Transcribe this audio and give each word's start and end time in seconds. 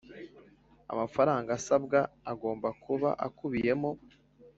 Amafaranga 0.91 1.49
asabwa 1.59 1.99
agomba 2.31 2.69
kuba 2.83 3.09
akubiyemo 3.27 3.91